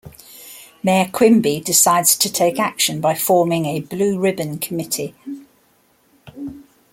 Mayor 0.81 1.11
Quimby 1.11 1.59
decides 1.59 2.15
to 2.17 2.33
take 2.33 2.59
action 2.59 3.01
by 3.01 3.13
forming 3.13 3.67
a 3.67 3.81
Blue 3.81 4.19
Ribbon 4.19 4.57
Committee. 4.57 5.13